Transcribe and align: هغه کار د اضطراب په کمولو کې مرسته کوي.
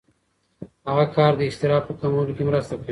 هغه 0.89 1.05
کار 1.15 1.31
د 1.35 1.41
اضطراب 1.49 1.83
په 1.87 1.93
کمولو 2.01 2.35
کې 2.37 2.43
مرسته 2.49 2.73
کوي. 2.73 2.79